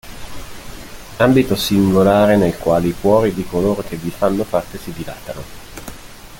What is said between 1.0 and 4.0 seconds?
Ambito singolare nel quale i cuori di coloro che